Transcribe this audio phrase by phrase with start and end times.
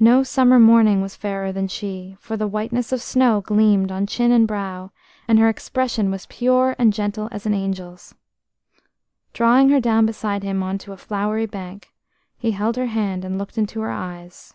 [0.00, 4.32] No summer morning was fairer than she, for the whiteness of snow gleamed on chin
[4.32, 4.90] and brow,
[5.28, 8.16] and her expression was pure and gentle as an angel's.
[9.32, 11.92] Drawing her down beside him on to a flowery bank,
[12.36, 14.52] he held her hand and looked into her eyes.